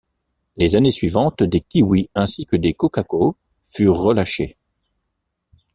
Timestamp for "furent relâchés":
3.61-4.57